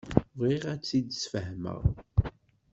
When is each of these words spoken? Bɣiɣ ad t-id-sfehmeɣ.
Bɣiɣ 0.37 0.63
ad 0.73 0.81
t-id-sfehmeɣ. 0.81 1.81